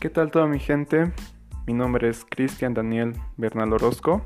¿Qué 0.00 0.08
tal 0.08 0.30
toda 0.30 0.46
mi 0.46 0.58
gente? 0.58 1.12
Mi 1.66 1.74
nombre 1.74 2.08
es 2.08 2.24
Cristian 2.24 2.72
Daniel 2.72 3.12
Bernal 3.36 3.74
Orozco. 3.74 4.24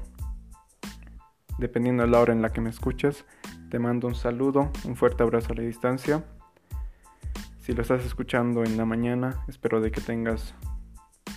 Dependiendo 1.58 2.04
de 2.04 2.10
la 2.10 2.20
hora 2.20 2.32
en 2.32 2.42
la 2.42 2.50
que 2.50 2.60
me 2.60 2.70
escuches, 2.70 3.24
te 3.70 3.80
mando 3.80 4.06
un 4.06 4.14
saludo, 4.14 4.70
un 4.84 4.94
fuerte 4.94 5.24
abrazo 5.24 5.52
a 5.52 5.56
la 5.56 5.62
distancia. 5.62 6.24
Si 7.58 7.72
lo 7.72 7.82
estás 7.82 8.04
escuchando 8.04 8.62
en 8.62 8.76
la 8.76 8.84
mañana, 8.84 9.44
espero 9.48 9.80
de 9.80 9.90
que 9.90 10.00
tengas 10.00 10.54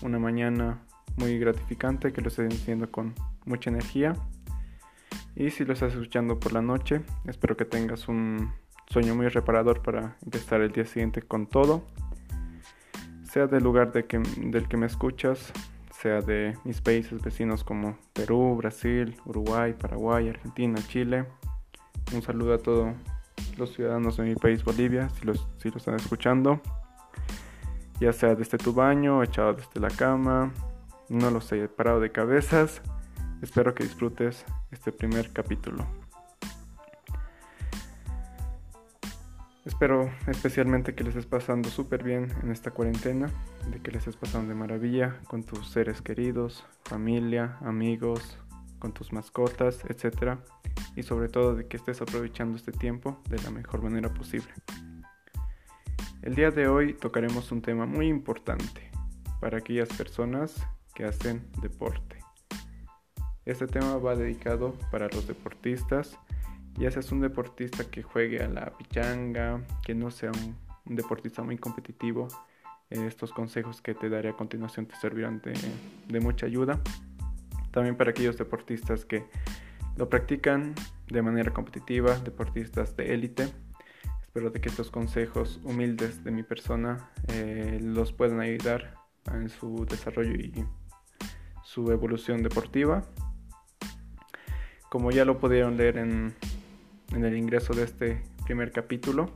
una 0.03 0.19
mañana 0.19 0.83
muy 1.15 1.39
gratificante, 1.39 2.13
que 2.13 2.21
lo 2.21 2.27
estés 2.27 2.53
haciendo 2.53 2.91
con 2.91 3.15
mucha 3.43 3.71
energía. 3.71 4.13
Y 5.35 5.49
si 5.49 5.65
lo 5.65 5.73
estás 5.73 5.93
escuchando 5.93 6.39
por 6.39 6.53
la 6.53 6.61
noche, 6.61 7.01
espero 7.25 7.57
que 7.57 7.65
tengas 7.65 8.07
un 8.07 8.53
sueño 8.87 9.15
muy 9.15 9.29
reparador 9.29 9.81
para 9.81 10.15
empezar 10.23 10.61
el 10.61 10.71
día 10.71 10.85
siguiente 10.85 11.23
con 11.23 11.47
todo 11.47 11.87
sea 13.37 13.45
del 13.45 13.63
lugar 13.63 13.91
del 13.91 14.67
que 14.67 14.77
me 14.77 14.87
escuchas, 14.87 15.53
sea 15.91 16.21
de 16.21 16.57
mis 16.63 16.81
países 16.81 17.21
vecinos 17.21 17.63
como 17.63 17.95
Perú, 18.13 18.55
Brasil, 18.55 19.15
Uruguay, 19.25 19.75
Paraguay, 19.79 20.27
Argentina, 20.27 20.79
Chile. 20.87 21.27
Un 22.15 22.23
saludo 22.23 22.55
a 22.55 22.57
todos 22.57 22.95
los 23.55 23.75
ciudadanos 23.75 24.17
de 24.17 24.23
mi 24.23 24.33
país 24.33 24.63
Bolivia, 24.63 25.09
si 25.09 25.27
los, 25.27 25.47
si 25.59 25.69
lo 25.69 25.77
están 25.77 25.93
escuchando. 25.97 26.59
Ya 27.99 28.11
sea 28.11 28.33
desde 28.33 28.57
tu 28.57 28.73
baño, 28.73 29.21
echado 29.21 29.53
desde 29.53 29.79
la 29.79 29.91
cama, 29.91 30.51
no 31.07 31.29
lo 31.29 31.39
sé, 31.39 31.67
parado 31.67 31.99
de 31.99 32.11
cabezas. 32.11 32.81
Espero 33.43 33.75
que 33.75 33.83
disfrutes 33.83 34.45
este 34.71 34.91
primer 34.91 35.31
capítulo. 35.31 35.85
Espero 39.67 40.09
especialmente 40.27 40.95
que 40.95 41.03
les 41.03 41.13
estés 41.13 41.25
pasando 41.25 41.67
súper 41.67 42.01
bien 42.01 42.33
en 42.41 42.51
esta 42.51 42.71
cuarentena, 42.71 43.29
de 43.69 43.81
que 43.81 43.91
les 43.91 43.99
estés 43.99 44.15
pasando 44.15 44.47
de 44.47 44.55
maravilla 44.55 45.19
con 45.27 45.43
tus 45.43 45.67
seres 45.67 46.01
queridos, 46.01 46.65
familia, 46.85 47.57
amigos, 47.59 48.39
con 48.79 48.93
tus 48.93 49.11
mascotas, 49.11 49.83
etc. 49.89 50.37
Y 50.95 51.03
sobre 51.03 51.27
todo 51.27 51.53
de 51.53 51.67
que 51.67 51.75
estés 51.75 52.01
aprovechando 52.01 52.55
este 52.55 52.71
tiempo 52.71 53.21
de 53.27 53.41
la 53.41 53.51
mejor 53.51 53.83
manera 53.83 54.07
posible. 54.13 54.47
El 56.21 56.35
día 56.35 56.49
de 56.49 56.69
hoy 56.69 56.93
tocaremos 56.93 57.51
un 57.51 57.61
tema 57.61 57.85
muy 57.85 58.07
importante 58.07 58.89
para 59.41 59.57
aquellas 59.57 59.89
personas 59.89 60.65
que 60.95 61.03
hacen 61.03 61.45
deporte. 61.61 62.19
Este 63.43 63.67
tema 63.67 63.97
va 63.97 64.15
dedicado 64.15 64.75
para 64.91 65.09
los 65.09 65.27
deportistas 65.27 66.17
ya 66.77 66.91
seas 66.91 67.11
un 67.11 67.21
deportista 67.21 67.83
que 67.89 68.03
juegue 68.03 68.43
a 68.43 68.47
la 68.47 68.77
pichanga, 68.77 69.61
que 69.83 69.95
no 69.95 70.11
sea 70.11 70.31
un, 70.31 70.55
deportista 70.85 71.43
muy 71.43 71.57
competitivo, 71.57 72.29
estos 72.89 73.33
consejos 73.33 73.81
que 73.81 73.93
te 73.93 74.09
daré 74.09 74.29
a 74.29 74.33
continuación 74.33 74.85
te 74.85 74.95
servirán 74.95 75.41
de, 75.41 75.53
de 76.07 76.19
mucha 76.21 76.45
ayuda. 76.45 76.79
También 77.71 77.97
para 77.97 78.11
aquellos 78.11 78.37
deportistas 78.37 79.03
que 79.03 79.25
lo 79.97 80.09
practican 80.09 80.75
de 81.09 81.21
manera 81.21 81.51
competitiva, 81.51 82.17
deportistas 82.19 82.95
de 82.95 83.13
élite. 83.13 83.49
Espero 84.21 84.51
de 84.51 84.61
que 84.61 84.69
estos 84.69 84.91
consejos 84.91 85.59
humildes 85.63 86.23
de 86.23 86.31
mi 86.31 86.43
persona 86.43 87.09
eh, 87.29 87.79
los 87.81 88.13
puedan 88.13 88.39
ayudar 88.39 88.93
en 89.33 89.49
su 89.49 89.85
desarrollo 89.85 90.35
y 90.35 90.65
su 91.63 91.91
evolución 91.91 92.43
deportiva. 92.43 93.03
Como 94.89 95.11
ya 95.11 95.25
lo 95.25 95.39
pudieron 95.39 95.75
leer 95.75 95.97
en 95.97 96.35
en 97.13 97.25
el 97.25 97.37
ingreso 97.37 97.73
de 97.73 97.83
este 97.83 98.23
primer 98.45 98.71
capítulo. 98.71 99.31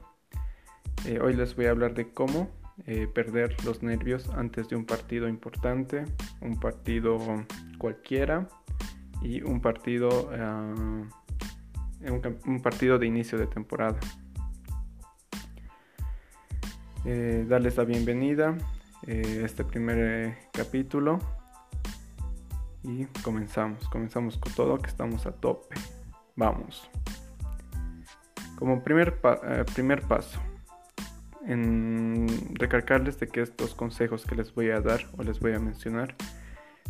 Eh, 1.05 1.19
hoy 1.19 1.33
les 1.33 1.55
voy 1.55 1.66
a 1.66 1.72
hablar 1.72 1.94
de 1.94 2.11
cómo 2.11 2.50
eh, 2.86 3.08
perder 3.08 3.55
los 3.66 3.83
nervios 3.83 4.30
antes 4.30 4.69
de 4.69 4.75
un 4.75 4.86
partido 4.86 5.27
importante, 5.27 6.05
un 6.42 6.59
partido 6.59 7.20
cualquiera 7.77 8.48
y 9.21 9.42
un 9.42 9.61
partido, 9.61 10.09
uh, 10.09 11.08
un, 12.11 12.61
partido 12.61 12.98
de 12.98 13.08
inicio 13.08 13.37
de 13.37 13.48
temporada. 13.48 13.99
Eh, 17.05 17.45
darles 17.48 17.77
la 17.77 17.83
bienvenida 17.83 18.55
a 19.08 19.11
este 19.11 19.64
primer 19.64 20.38
capítulo 20.53 21.17
y 22.83 23.05
comenzamos, 23.23 23.89
comenzamos 23.89 24.38
con 24.38 24.53
todo 24.53 24.77
que 24.77 24.89
estamos 24.89 25.26
a 25.26 25.32
tope. 25.32 25.76
Vamos. 26.36 26.89
Como 28.61 28.83
primer, 28.83 29.20
eh, 29.23 29.66
primer 29.73 30.04
paso, 30.04 30.39
en 31.48 32.27
recalcarles 32.54 33.20
de 33.20 33.27
que 33.27 33.42
estos 33.42 33.73
consejos 33.73 34.23
que 34.23 34.36
les 34.36 34.54
voy 34.54 34.70
a 34.70 34.80
dar 34.80 35.02
o 35.17 35.23
les 35.23 35.39
voy 35.39 35.54
a 35.54 35.60
mencionar 35.60 36.16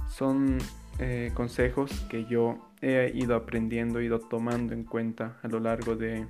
son 0.10 0.58
eh, 1.00 1.32
consejos 1.34 2.02
que 2.10 2.26
yo 2.26 2.58
he 2.82 3.14
ido 3.16 3.38
aprendiendo, 3.38 4.02
ido 4.02 4.20
tomando 4.20 4.74
en 4.74 4.84
cuenta 4.84 5.40
a 5.44 5.48
lo 5.48 5.62
largo 5.62 5.96
de 5.96 6.28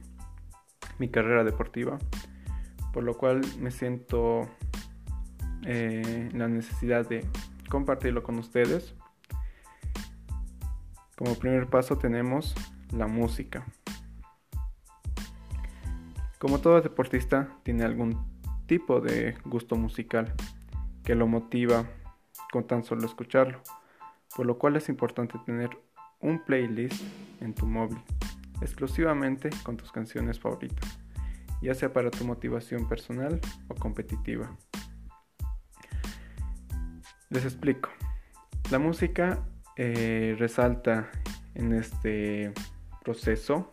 mi 0.99 1.09
carrera 1.09 1.43
deportiva, 1.43 1.97
por 2.93 3.03
lo 3.03 3.17
cual 3.17 3.41
me 3.59 3.71
siento 3.71 4.47
eh, 5.65 6.29
la 6.35 6.49
necesidad 6.49 7.09
de 7.09 7.25
compartirlo 7.67 8.21
con 8.21 8.37
ustedes. 8.37 8.93
Como 11.17 11.33
primer 11.33 11.65
paso 11.65 11.97
tenemos 11.97 12.53
la 12.91 13.07
música. 13.07 13.65
Como 16.41 16.57
todo 16.57 16.81
deportista, 16.81 17.49
tiene 17.61 17.83
algún 17.83 18.17
tipo 18.65 18.99
de 18.99 19.37
gusto 19.45 19.75
musical 19.75 20.33
que 21.03 21.13
lo 21.13 21.27
motiva 21.27 21.85
con 22.51 22.65
tan 22.65 22.83
solo 22.83 23.05
escucharlo, 23.05 23.61
por 24.35 24.47
lo 24.47 24.57
cual 24.57 24.75
es 24.75 24.89
importante 24.89 25.37
tener 25.45 25.69
un 26.19 26.43
playlist 26.43 26.99
en 27.41 27.53
tu 27.53 27.67
móvil, 27.67 27.99
exclusivamente 28.59 29.51
con 29.61 29.77
tus 29.77 29.91
canciones 29.91 30.39
favoritas, 30.39 30.99
ya 31.61 31.75
sea 31.75 31.93
para 31.93 32.09
tu 32.09 32.25
motivación 32.25 32.89
personal 32.89 33.39
o 33.67 33.75
competitiva. 33.75 34.57
Les 37.29 37.45
explico. 37.45 37.89
La 38.71 38.79
música 38.79 39.45
eh, 39.77 40.35
resalta 40.39 41.07
en 41.53 41.73
este 41.73 42.51
proceso 43.03 43.71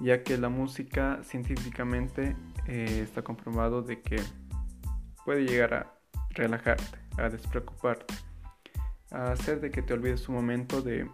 ya 0.00 0.22
que 0.22 0.38
la 0.38 0.48
música 0.48 1.20
científicamente 1.22 2.34
eh, 2.66 3.00
está 3.02 3.22
comprobado 3.22 3.82
de 3.82 4.00
que 4.00 4.20
puede 5.24 5.44
llegar 5.44 5.74
a 5.74 5.94
relajarte, 6.30 6.98
a 7.18 7.28
despreocuparte, 7.28 8.14
a 9.10 9.32
hacer 9.32 9.60
de 9.60 9.70
que 9.70 9.82
te 9.82 9.92
olvides 9.92 10.28
un 10.28 10.36
momento 10.36 10.80
de 10.80 11.08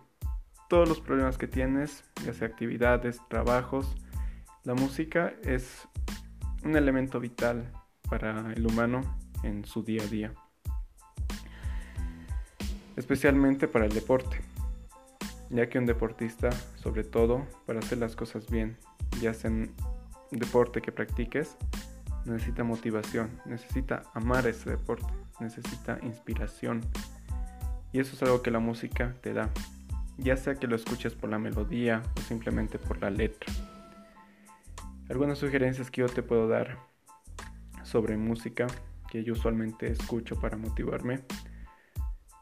todos 0.69 0.89
los 0.89 1.01
problemas 1.01 1.37
que 1.37 1.49
tienes, 1.49 2.05
ya 2.25 2.33
sea 2.33 2.49
actividades, 2.49 3.21
trabajos. 3.29 3.97
La 4.65 4.75
música 4.75 5.35
es 5.43 5.89
un 6.65 6.77
elemento 6.77 7.21
vital 7.21 7.73
para 8.09 8.53
el 8.53 8.67
humano 8.67 9.01
en 9.43 9.65
su 9.65 9.83
día 9.83 10.03
a 10.03 10.07
día, 10.07 10.35
especialmente 12.97 13.69
para 13.69 13.87
el 13.87 13.93
deporte 13.93 14.41
ya 15.51 15.69
que 15.69 15.79
un 15.79 15.87
deportista, 15.87 16.51
sobre 16.77 17.05
todo 17.05 17.47
para 17.67 17.79
hacer 17.79 17.99
las 17.99 18.17
cosas 18.17 18.51
bien, 18.51 18.77
ya 19.21 19.35
sea 19.35 19.51
en 19.51 19.73
deporte 20.31 20.81
que 20.81 20.93
practiques, 20.93 21.57
necesita 22.25 22.65
motivación, 22.65 23.31
necesita 23.45 24.03
amar 24.15 24.47
ese 24.47 24.71
deporte, 24.71 25.13
necesita 25.41 25.99
inspiración. 26.03 26.81
Y 27.93 28.01
eso 28.01 28.15
es 28.15 28.23
algo 28.23 28.43
que 28.43 28.51
la 28.51 28.59
música 28.59 29.15
te 29.21 29.33
da, 29.33 29.51
ya 30.19 30.37
sea 30.37 30.57
que 30.57 30.67
lo 30.67 30.77
escuches 30.77 31.15
por 31.15 31.31
la 31.31 31.39
melodía 31.39 32.03
o 32.17 32.21
simplemente 32.23 32.79
por 32.79 33.01
la 33.01 33.11
letra. 33.11 33.53
Algunas 35.09 35.39
sugerencias 35.39 35.91
que 35.91 36.01
yo 36.01 36.09
te 36.09 36.23
puedo 36.23 36.49
dar 36.49 36.79
sobre 37.85 38.17
música 38.17 38.67
que 39.09 39.23
yo 39.23 39.35
usualmente 39.35 39.91
escucho 39.91 40.41
para 40.41 40.57
motivarme 40.57 41.21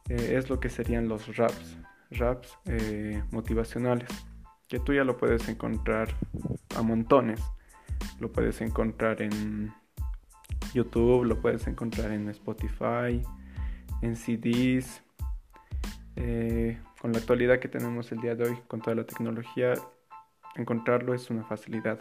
eh, 0.09 0.37
es 0.37 0.49
lo 0.49 0.61
que 0.61 0.71
serían 0.71 1.09
los 1.09 1.37
raps 1.37 1.77
raps 2.19 2.59
eh, 2.67 3.23
motivacionales, 3.31 4.09
que 4.69 4.79
tú 4.81 4.93
ya 4.93 5.05
lo 5.05 5.17
puedes 5.17 5.49
encontrar 5.49 6.09
a 6.77 6.83
montones. 6.83 7.41
Lo 8.21 8.33
puedes 8.33 8.61
encontrar 8.61 9.23
en 9.23 9.73
YouTube, 10.73 11.25
lo 11.25 11.41
puedes 11.41 11.67
encontrar 11.67 12.11
en 12.13 12.29
Spotify, 12.31 13.23
en 14.03 14.17
CDs. 14.17 15.03
Eh, 16.17 16.81
con 17.01 17.13
la 17.13 17.19
actualidad 17.19 17.59
que 17.59 17.69
tenemos 17.69 18.11
el 18.13 18.21
día 18.21 18.35
de 18.35 18.45
hoy, 18.45 18.59
con 18.69 18.81
toda 18.81 18.97
la 18.97 19.05
tecnología, 19.05 19.75
encontrarlo 20.57 21.15
es 21.15 21.31
una 21.31 21.45
facilidad. 21.45 22.01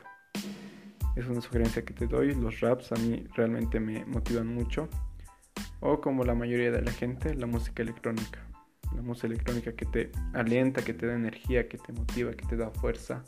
Es 1.16 1.28
una 1.28 1.42
sugerencia 1.42 1.84
que 1.86 1.94
te 1.94 2.08
doy. 2.08 2.34
Los 2.34 2.60
raps 2.62 2.92
a 2.92 2.96
mí 2.96 3.28
realmente 3.36 3.80
me 3.80 4.06
motivan 4.06 4.48
mucho. 4.48 4.90
O 5.80 6.00
como 6.02 6.24
la 6.24 6.34
mayoría 6.34 6.72
de 6.72 6.82
la 6.82 6.92
gente, 6.92 7.36
la 7.36 7.46
música 7.46 7.84
electrónica 7.84 8.53
la 8.96 9.02
música 9.02 9.28
electrónica 9.28 9.74
que 9.74 9.86
te 9.86 10.12
alienta, 10.34 10.84
que 10.84 10.94
te 10.94 11.06
da 11.06 11.16
energía, 11.16 11.68
que 11.68 11.78
te 11.78 11.94
motiva, 11.94 12.32
que 12.32 12.46
te 12.46 12.58
da 12.58 12.70
fuerza. 12.70 13.24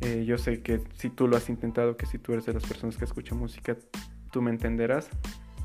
Eh, 0.00 0.24
yo 0.26 0.36
sé 0.38 0.62
que 0.62 0.80
si 0.94 1.08
tú 1.08 1.26
lo 1.26 1.36
has 1.36 1.48
intentado, 1.48 1.96
que 1.96 2.06
si 2.06 2.18
tú 2.18 2.32
eres 2.32 2.46
de 2.46 2.52
las 2.52 2.64
personas 2.64 2.96
que 2.96 3.04
escuchan 3.04 3.38
música, 3.38 3.76
tú 4.30 4.42
me 4.42 4.50
entenderás. 4.50 5.08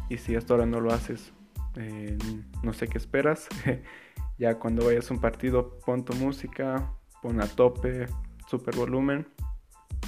y 0.09 0.17
si 0.17 0.35
hasta 0.35 0.53
ahora 0.53 0.65
no 0.65 0.81
lo 0.81 0.91
haces, 0.91 1.31
eh, 1.75 2.17
no 2.63 2.73
sé 2.73 2.87
qué 2.87 2.97
esperas. 2.97 3.47
ya 4.37 4.59
cuando 4.59 4.85
vayas 4.85 5.09
a 5.09 5.13
un 5.13 5.21
partido, 5.21 5.79
pon 5.85 6.03
tu 6.03 6.13
música, 6.13 6.91
pon 7.21 7.41
a 7.41 7.47
tope, 7.47 8.07
super 8.47 8.75
volumen 8.75 9.27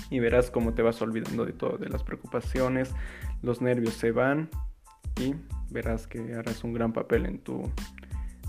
y 0.09 0.19
verás 0.19 0.51
cómo 0.51 0.73
te 0.73 0.81
vas 0.81 1.01
olvidando 1.01 1.45
de 1.45 1.53
todo, 1.53 1.77
de 1.77 1.89
las 1.89 2.03
preocupaciones, 2.03 2.93
los 3.41 3.61
nervios 3.61 3.93
se 3.93 4.11
van 4.11 4.49
y 5.19 5.35
verás 5.71 6.07
que 6.07 6.33
harás 6.33 6.63
un 6.63 6.73
gran 6.73 6.93
papel 6.93 7.25
en 7.25 7.39
tu 7.39 7.71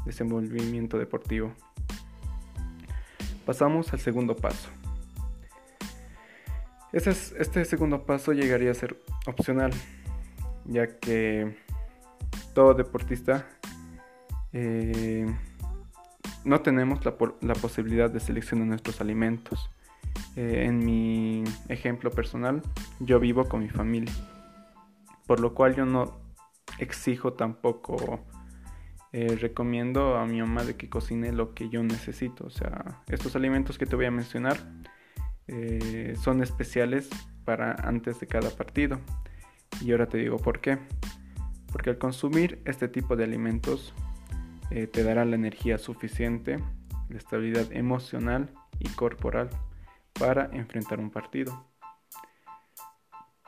desenvolvimiento 0.05 0.99
deportivo. 0.99 1.53
Pasamos 3.47 3.93
al 3.93 4.01
segundo 4.01 4.37
paso. 4.37 4.69
Este, 6.93 7.65
segundo 7.65 8.07
paso 8.07 8.33
llegaría 8.33 8.71
a 8.71 8.75
ser 8.75 8.97
opcional, 9.27 9.73
ya 10.65 10.99
que 11.01 11.57
todo 12.55 12.75
deportista 12.75 13.49
eh, 14.53 15.27
no 16.45 16.61
tenemos 16.61 17.05
la, 17.05 17.17
la, 17.41 17.55
posibilidad 17.55 18.09
de 18.11 18.21
seleccionar 18.21 18.69
nuestros 18.69 19.01
alimentos. 19.01 19.71
Eh, 20.37 20.67
en 20.67 20.79
mi 20.79 21.43
ejemplo 21.69 22.13
personal, 22.13 22.63
yo 23.01 23.19
vivo 23.19 23.49
con 23.49 23.61
mi 23.61 23.69
familia, 23.69 24.13
por 25.27 25.41
lo 25.41 25.53
cual 25.55 25.75
yo 25.75 25.87
no 25.87 26.21
exijo 26.79 27.33
tampoco, 27.33 28.21
eh, 29.17 29.37
recomiendo 29.41 30.17
a 30.17 30.27
mi 30.27 30.41
mamá 30.41 30.65
de 30.65 30.75
que 30.75 30.89
cocine 30.89 31.31
lo 31.31 31.55
que 31.55 31.69
yo 31.69 31.85
necesito. 31.85 32.47
O 32.47 32.51
sea, 32.51 33.01
estos 33.07 33.37
alimentos 33.37 33.79
que 33.79 33.87
te 33.87 33.95
voy 33.95 34.07
a 34.07 34.11
mencionar 34.11 34.57
eh, 35.47 36.17
son 36.21 36.43
especiales 36.43 37.09
para 37.45 37.75
antes 37.75 38.19
de 38.19 38.27
cada 38.27 38.51
partido. 38.51 38.99
Y 39.81 39.93
ahora 39.93 40.09
te 40.09 40.19
digo 40.19 40.39
por 40.39 40.61
qué. 40.61 40.81
Porque 41.71 41.91
al 41.91 41.99
consumir 41.99 42.61
este 42.65 42.89
tipo 42.89 43.15
de 43.15 43.23
alimentos 43.23 43.95
eh, 44.73 44.89
te 44.89 45.05
dará 45.05 45.25
la 45.25 45.37
energía 45.37 45.79
suficiente, 45.79 46.59
la 47.09 47.19
estabilidad 47.19 47.71
emocional 47.71 48.53
y 48.81 48.89
corporal 48.89 49.49
para 50.19 50.47
enfrentar 50.47 50.99
un 50.99 51.11
partido. 51.11 51.69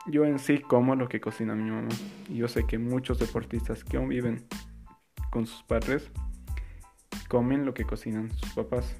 Yo 0.05 0.23
en 0.23 0.39
sí 0.39 0.59
como 0.59 0.95
lo 0.95 1.09
que 1.09 1.19
cocina 1.19 1.55
mi 1.55 1.69
mamá. 1.69 1.89
Y 2.29 2.37
yo 2.37 2.47
sé 2.47 2.65
que 2.65 2.77
muchos 2.77 3.19
deportistas 3.19 3.83
que 3.83 3.97
aún 3.97 4.07
viven 4.07 4.47
con 5.29 5.45
sus 5.45 5.63
padres 5.63 6.11
comen 7.27 7.65
lo 7.65 7.73
que 7.73 7.85
cocinan 7.85 8.31
sus 8.31 8.53
papás. 8.53 8.95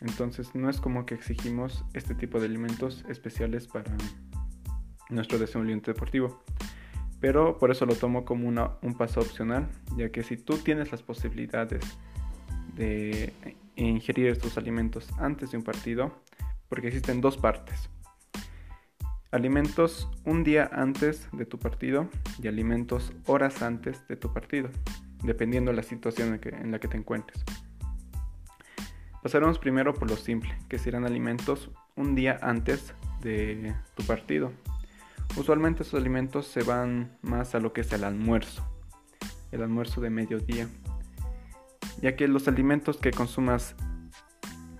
Entonces 0.00 0.54
no 0.54 0.68
es 0.68 0.80
como 0.80 1.06
que 1.06 1.14
exigimos 1.14 1.84
este 1.94 2.14
tipo 2.14 2.40
de 2.40 2.46
alimentos 2.46 3.04
especiales 3.08 3.68
para 3.68 3.92
nuestro 5.10 5.38
desenvolvimiento 5.38 5.92
deportivo. 5.92 6.42
Pero 7.20 7.58
por 7.58 7.70
eso 7.70 7.86
lo 7.86 7.94
tomo 7.94 8.24
como 8.24 8.48
un 8.48 8.94
paso 8.98 9.20
opcional, 9.20 9.68
ya 9.96 10.10
que 10.10 10.24
si 10.24 10.36
tú 10.36 10.58
tienes 10.58 10.90
las 10.90 11.02
posibilidades 11.02 11.84
de 12.74 13.32
ingerir 13.76 14.28
estos 14.28 14.58
alimentos 14.58 15.08
antes 15.18 15.52
de 15.52 15.58
un 15.58 15.62
partido, 15.62 16.20
porque 16.68 16.88
existen 16.88 17.20
dos 17.20 17.36
partes. 17.36 17.88
Alimentos 19.30 20.10
un 20.24 20.42
día 20.42 20.68
antes 20.72 21.28
de 21.32 21.46
tu 21.46 21.58
partido 21.58 22.08
y 22.42 22.48
alimentos 22.48 23.12
horas 23.26 23.62
antes 23.62 24.06
de 24.08 24.16
tu 24.16 24.32
partido, 24.32 24.68
dependiendo 25.22 25.70
de 25.70 25.76
la 25.76 25.82
situación 25.82 26.40
en 26.44 26.70
la 26.72 26.78
que 26.78 26.88
te 26.88 26.96
encuentres. 26.96 27.44
Pasaremos 29.22 29.58
primero 29.58 29.94
por 29.94 30.10
lo 30.10 30.16
simple, 30.16 30.52
que 30.68 30.78
serán 30.78 31.04
alimentos 31.04 31.70
un 31.94 32.16
día 32.16 32.38
antes 32.42 32.92
de 33.20 33.72
tu 33.94 34.02
partido. 34.02 34.52
Usualmente 35.36 35.84
esos 35.84 36.00
alimentos 36.00 36.48
se 36.48 36.62
van 36.64 37.16
más 37.22 37.54
a 37.54 37.60
lo 37.60 37.72
que 37.72 37.82
es 37.82 37.92
el 37.92 38.02
almuerzo, 38.02 38.66
el 39.52 39.62
almuerzo 39.62 40.00
de 40.00 40.10
mediodía, 40.10 40.68
ya 42.00 42.16
que 42.16 42.26
los 42.26 42.48
alimentos 42.48 42.96
que 42.96 43.12
consumas 43.12 43.76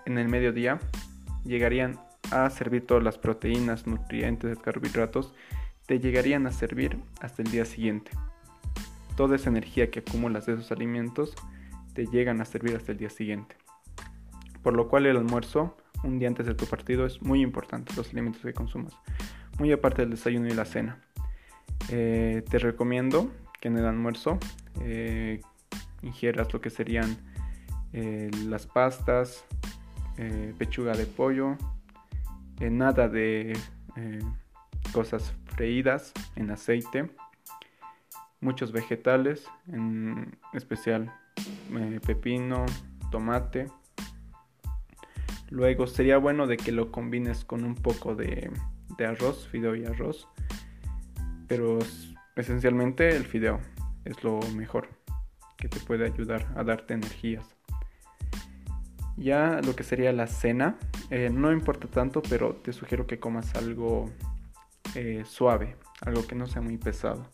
en 0.07 0.19
el 0.19 0.29
mediodía 0.29 0.81
llegarían 1.45 2.01
a 2.33 2.51
servir 2.51 2.85
todas 2.85 3.05
las 3.05 3.19
proteínas, 3.19 3.87
nutrientes, 3.87 4.59
carbohidratos, 4.59 5.35
te 5.87 6.01
llegarían 6.01 6.47
a 6.47 6.53
servir 6.53 6.99
hasta 7.21 7.43
el 7.43 7.51
día 7.51 7.65
siguiente. 7.65 8.11
Toda 9.23 9.37
esa 9.37 9.51
energía 9.51 9.89
que 9.89 10.01
acumulas 10.01 10.47
de 10.47 10.55
esos 10.55 10.73
alimentos 10.73 11.37
te 11.95 12.07
llegan 12.07 12.41
a 12.41 12.45
servir 12.45 12.75
hasta 12.75 12.91
el 12.91 12.99
día 12.99 13.09
siguiente 13.09 13.55
por 14.63 14.75
lo 14.75 14.89
cual 14.89 15.07
el 15.07 15.17
almuerzo 15.17 15.77
un 16.05 16.19
día 16.19 16.29
antes 16.29 16.47
de 16.47 16.55
tu 16.55 16.67
partido 16.67 17.07
es 17.07 17.23
muy 17.23 17.43
importante, 17.43 17.93
los 17.97 18.11
alimentos 18.11 18.43
que 18.43 18.53
consumas, 18.53 18.95
muy 19.59 19.71
aparte 19.71 20.03
del 20.03 20.11
desayuno 20.11 20.49
y 20.49 20.53
la 20.53 20.65
cena. 20.65 20.99
Eh, 21.91 22.43
te 22.49 22.59
recomiendo 22.59 23.31
que 23.61 23.69
en 23.69 23.77
el 23.77 23.87
almuerzo 23.87 24.39
eh, 24.81 25.41
ingieras 26.03 26.53
lo 26.53 26.61
que 26.61 26.71
serían 26.71 27.17
eh, 27.93 28.31
las 28.47 28.67
pastas, 28.67 29.45
pechuga 30.59 30.93
de 30.93 31.07
pollo, 31.07 31.57
nada 32.61 33.09
de 33.09 33.59
cosas 34.93 35.35
freídas 35.47 36.13
en 36.37 36.51
aceite, 36.51 37.11
muchos 38.43 38.73
vegetales, 38.73 39.47
en 39.69 40.37
especial 40.53 41.11
pepino, 42.07 42.67
tomate, 43.11 43.69
Luego 45.53 45.87
sería 45.87 46.17
bueno 46.17 46.47
de 46.47 46.57
que 46.57 46.73
lo 46.73 46.91
combines 46.91 47.45
con 47.45 47.65
un 47.65 47.75
poco 47.75 48.15
de, 48.15 48.51
arroz, 49.07 49.47
fideo 49.49 49.77
y 49.77 49.85
arroz. 49.85 50.27
Pero 51.47 51.79
esencialmente 52.37 53.15
el 53.15 53.27
fideo 53.27 53.61
es 54.07 54.25
lo 54.25 54.41
mejor 54.57 54.89
que 55.59 55.69
te 55.69 55.79
puede 55.79 56.07
ayudar 56.07 56.51
a 56.57 56.65
darte 56.65 56.95
energías. 56.95 57.45
Ya 59.19 59.61
lo 59.63 59.77
que 59.77 59.83
sería 59.83 60.11
la 60.15 60.27
cena, 60.27 60.79
eh, 61.11 61.29
no 61.31 61.53
importa 61.53 61.87
tanto, 61.87 62.23
pero 62.23 62.55
te 62.57 62.73
sugiero 62.73 63.07
que 63.07 63.21
comas 63.21 63.55
algo 63.55 64.11
eh, 64.95 65.25
suave, 65.27 65.77
algo 66.01 66.27
que 66.27 66.35
no 66.35 66.47
sea 66.47 66.63
muy 66.63 66.79
pesado. 66.79 67.29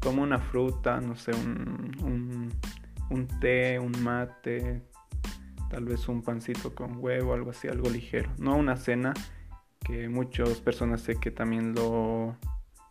Como 0.00 0.22
una 0.22 0.38
fruta, 0.38 1.00
no 1.00 1.16
sé, 1.16 1.32
un, 1.32 2.50
un 3.10 3.26
té, 3.40 3.78
un 3.78 3.92
mate, 4.02 4.82
tal 5.70 5.84
vez 5.84 6.08
un 6.08 6.22
pancito 6.22 6.74
con 6.74 6.96
huevo, 6.98 7.34
algo 7.34 7.50
así, 7.50 7.68
algo 7.68 7.90
ligero. 7.90 8.30
No 8.38 8.56
una 8.56 8.76
cena, 8.76 9.14
que 9.84 10.08
muchas 10.08 10.60
personas 10.60 11.00
sé 11.02 11.16
que 11.16 11.30
también 11.30 11.74
lo, 11.74 12.36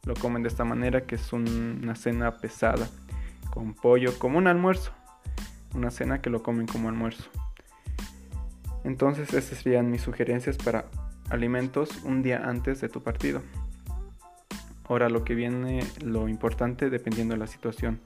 lo 0.03 0.13
comen 0.15 0.43
de 0.43 0.49
esta 0.49 0.63
manera, 0.63 1.05
que 1.05 1.15
es 1.15 1.33
una 1.33 1.95
cena 1.95 2.37
pesada, 2.37 2.87
con 3.51 3.73
pollo, 3.73 4.17
como 4.17 4.37
un 4.37 4.47
almuerzo. 4.47 4.91
Una 5.75 5.91
cena 5.91 6.21
que 6.21 6.29
lo 6.29 6.41
comen 6.43 6.65
como 6.65 6.89
almuerzo. 6.89 7.29
Entonces, 8.83 9.33
esas 9.33 9.59
serían 9.59 9.91
mis 9.91 10.01
sugerencias 10.01 10.57
para 10.57 10.85
alimentos 11.29 12.03
un 12.03 12.23
día 12.23 12.41
antes 12.45 12.79
de 12.81 12.89
tu 12.89 13.03
partido. 13.03 13.41
Ahora 14.89 15.09
lo 15.09 15.23
que 15.23 15.35
viene, 15.35 15.85
lo 16.01 16.29
importante 16.29 16.89
dependiendo 16.89 17.33
de 17.33 17.39
la 17.39 17.47
situación, 17.47 17.99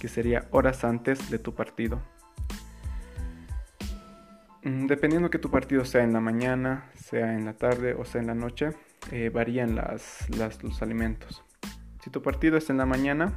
que 0.00 0.08
sería 0.08 0.48
horas 0.50 0.84
antes 0.84 1.30
de 1.30 1.38
tu 1.38 1.54
partido. 1.54 2.02
Mm, 4.64 4.86
dependiendo 4.86 5.30
que 5.30 5.38
tu 5.38 5.50
partido 5.50 5.84
sea 5.84 6.02
en 6.02 6.12
la 6.12 6.20
mañana, 6.20 6.90
sea 6.94 7.34
en 7.34 7.44
la 7.44 7.52
tarde 7.52 7.94
o 7.94 8.04
sea 8.04 8.20
en 8.20 8.26
la 8.26 8.34
noche, 8.34 8.70
eh, 9.12 9.30
varían 9.32 9.74
las, 9.74 10.26
los 10.62 10.82
alimentos. 10.82 11.44
Si 12.02 12.10
tu 12.10 12.22
partido 12.22 12.56
es 12.56 12.70
en 12.70 12.78
la 12.78 12.86
mañana, 12.86 13.32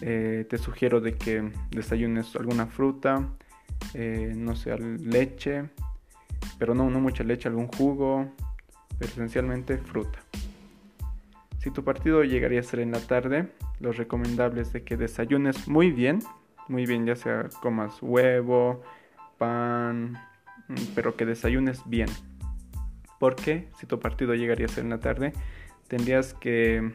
eh, 0.00 0.46
te 0.48 0.56
sugiero 0.56 1.00
de 1.00 1.16
que 1.16 1.52
desayunes 1.70 2.34
alguna 2.36 2.66
fruta, 2.66 3.28
eh, 3.94 4.32
no 4.36 4.56
sé, 4.56 4.78
leche, 4.78 5.68
pero 6.58 6.74
no, 6.74 6.88
no 6.90 7.00
mucha 7.00 7.24
leche, 7.24 7.48
algún 7.48 7.66
jugo, 7.66 8.32
pero 8.98 9.10
esencialmente 9.10 9.78
fruta. 9.78 10.20
Si 11.60 11.70
tu 11.70 11.84
partido 11.84 12.24
llegaría 12.24 12.60
a 12.60 12.62
ser 12.62 12.80
en 12.80 12.90
la 12.90 13.00
tarde, 13.00 13.52
lo 13.80 13.92
recomendable 13.92 14.62
es 14.62 14.72
de 14.72 14.82
que 14.82 14.96
desayunes 14.96 15.68
muy 15.68 15.90
bien, 15.90 16.20
muy 16.68 16.86
bien, 16.86 17.04
ya 17.04 17.16
sea 17.16 17.50
comas 17.60 17.98
huevo, 18.00 18.80
pan, 19.36 20.16
mm, 20.68 20.94
pero 20.94 21.16
que 21.16 21.26
desayunes 21.26 21.82
bien. 21.84 22.08
Porque 23.18 23.68
si 23.78 23.86
tu 23.86 24.00
partido 24.00 24.34
llegaría 24.34 24.64
a 24.64 24.68
ser 24.70 24.84
en 24.84 24.90
la 24.90 25.00
tarde, 25.00 25.34
tendrías 25.86 26.32
que 26.32 26.94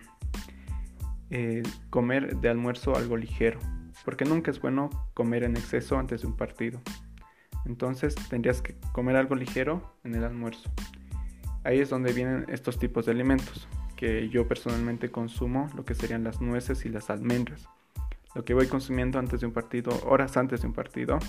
eh, 1.30 1.62
comer 1.92 2.38
de 2.38 2.50
almuerzo 2.50 2.96
algo 2.96 3.18
ligero. 3.18 3.60
Porque 4.04 4.26
nunca 4.26 4.50
es 4.50 4.60
bueno 4.60 4.90
comer 5.14 5.44
en 5.44 5.58
exceso 5.58 6.00
antes 6.00 6.22
de 6.22 6.28
un 6.28 6.38
partido. 6.38 6.82
Entonces 7.68 8.16
tendrías 8.30 8.64
que 8.64 8.76
comer 8.94 9.16
algo 9.16 9.36
ligero 9.36 9.96
en 10.04 10.16
el 10.16 10.24
almuerzo. 10.24 10.72
Ahí 11.64 11.80
es 11.82 11.92
donde 11.92 12.14
vienen 12.14 12.46
estos 12.48 12.80
tipos 12.80 13.06
de 13.06 13.12
alimentos 13.12 13.68
que 13.96 14.30
yo 14.30 14.48
personalmente 14.48 15.10
consumo, 15.10 15.70
lo 15.76 15.86
que 15.86 15.96
serían 15.96 16.24
las 16.24 16.42
nueces 16.42 16.86
y 16.86 16.90
las 16.90 17.10
almendras. 17.10 17.68
Lo 18.34 18.44
que 18.44 18.54
voy 18.54 18.68
consumiendo 18.68 19.18
antes 19.18 19.40
de 19.40 19.48
un 19.48 19.54
partido, 19.54 19.92
horas 20.06 20.36
antes 20.36 20.62
de 20.62 20.68
un 20.68 20.74
partido, 20.74 21.20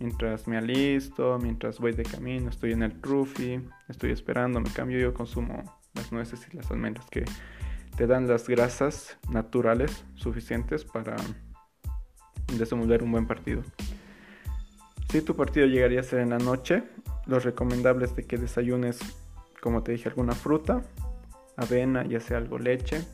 mientras 0.00 0.48
me 0.48 0.56
alisto, 0.56 1.38
mientras 1.40 1.78
voy 1.78 1.92
de 1.92 2.02
camino, 2.02 2.50
estoy 2.50 2.72
en 2.72 2.82
el 2.82 3.00
rufi, 3.00 3.60
estoy 3.88 4.10
esperando, 4.10 4.60
me 4.60 4.70
cambio, 4.70 4.98
yo 4.98 5.14
consumo 5.14 5.62
las 5.94 6.12
nueces 6.12 6.46
y 6.52 6.56
las 6.56 6.70
almendras 6.70 7.06
que 7.10 7.24
te 7.96 8.06
dan 8.06 8.28
las 8.28 8.48
grasas 8.48 9.18
naturales 9.30 10.04
suficientes 10.14 10.84
para 10.84 11.16
desenvolver 12.56 13.02
un 13.02 13.12
buen 13.12 13.26
partido. 13.26 13.62
Si 15.10 15.22
tu 15.22 15.34
partido 15.34 15.66
llegaría 15.66 16.00
a 16.00 16.04
ser 16.04 16.20
en 16.20 16.30
la 16.30 16.38
noche, 16.38 16.84
lo 17.26 17.38
recomendable 17.38 18.04
es 18.04 18.14
de 18.14 18.26
que 18.26 18.36
desayunes, 18.36 18.98
como 19.60 19.82
te 19.82 19.92
dije, 19.92 20.08
alguna 20.08 20.34
fruta, 20.34 20.82
avena, 21.58 22.04
ya 22.06 22.20
sea 22.20 22.38
algo 22.38 22.58
leche, 22.58 23.04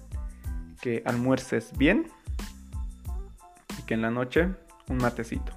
que 0.81 1.03
almuerces 1.07 1.77
bien 1.77 2.07
y 3.79 3.83
que 3.83 3.95
en 3.95 4.03
la 4.03 4.11
noche 4.11 4.51
un 4.89 4.99
matecito. 4.99 5.53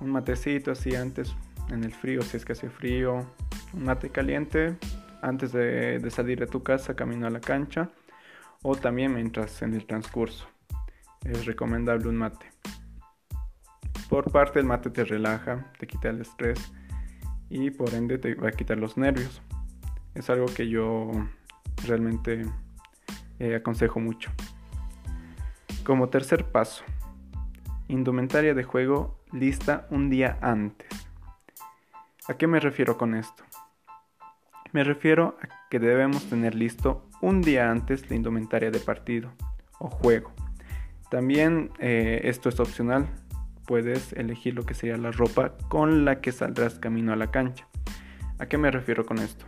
Un 0.00 0.10
matecito 0.10 0.70
así 0.70 0.94
antes 0.94 1.34
en 1.70 1.84
el 1.84 1.92
frío, 1.92 2.22
si 2.22 2.36
es 2.36 2.44
que 2.44 2.52
hace 2.52 2.70
frío, 2.70 3.26
un 3.72 3.84
mate 3.84 4.10
caliente 4.10 4.76
antes 5.20 5.52
de, 5.52 6.06
salir 6.10 6.38
de 6.38 6.46
tu 6.46 6.62
casa, 6.62 6.94
camino 6.94 7.26
a 7.26 7.30
la 7.30 7.40
cancha 7.40 7.90
o 8.62 8.76
también 8.76 9.14
mientras 9.14 9.62
en 9.62 9.74
el 9.74 9.86
transcurso. 9.86 10.46
Es 11.24 11.46
recomendable 11.46 12.08
un 12.08 12.16
mate. 12.16 12.46
Por 14.08 14.30
parte 14.30 14.60
el 14.60 14.66
mate 14.66 14.90
te 14.90 15.04
relaja, 15.04 15.72
te 15.78 15.86
quita 15.86 16.10
el 16.10 16.20
estrés 16.20 16.72
y 17.48 17.70
por 17.70 17.94
ende 17.94 18.18
te 18.18 18.34
va 18.34 18.48
a 18.48 18.52
quitar 18.52 18.78
los 18.78 18.96
nervios. 18.96 19.42
Es 20.14 20.30
algo 20.30 20.46
que 20.46 20.68
yo 20.68 21.10
realmente 21.84 22.44
eh, 23.38 23.54
aconsejo 23.54 24.00
mucho. 24.00 24.30
Como 25.84 26.08
tercer 26.08 26.44
paso, 26.46 26.84
indumentaria 27.88 28.54
de 28.54 28.64
juego 28.64 29.20
lista 29.32 29.86
un 29.90 30.10
día 30.10 30.38
antes. 30.40 30.88
¿A 32.26 32.34
qué 32.34 32.46
me 32.46 32.60
refiero 32.60 32.96
con 32.96 33.14
esto? 33.14 33.44
Me 34.72 34.82
refiero 34.82 35.36
a 35.42 35.68
que 35.68 35.78
debemos 35.78 36.24
tener 36.24 36.54
listo 36.54 37.08
un 37.20 37.42
día 37.42 37.70
antes 37.70 38.08
la 38.10 38.16
indumentaria 38.16 38.70
de 38.70 38.80
partido 38.80 39.30
o 39.78 39.88
juego. 39.88 40.32
También 41.10 41.70
eh, 41.78 42.22
esto 42.24 42.48
es 42.48 42.58
opcional, 42.58 43.08
puedes 43.66 44.12
elegir 44.14 44.54
lo 44.54 44.64
que 44.64 44.74
sería 44.74 44.96
la 44.96 45.10
ropa 45.10 45.56
con 45.68 46.04
la 46.04 46.20
que 46.20 46.32
saldrás 46.32 46.78
camino 46.78 47.12
a 47.12 47.16
la 47.16 47.30
cancha. 47.30 47.68
¿A 48.38 48.46
qué 48.46 48.58
me 48.58 48.70
refiero 48.70 49.04
con 49.06 49.18
esto? 49.18 49.46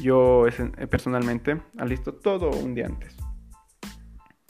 Yo 0.00 0.46
eh, 0.46 0.86
personalmente 0.86 1.60
alisto 1.78 2.14
todo 2.14 2.50
un 2.50 2.74
día 2.74 2.86
antes. 2.86 3.16